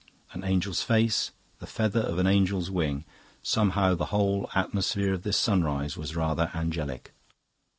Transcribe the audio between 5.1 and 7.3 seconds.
of this sunrise was rather angelic.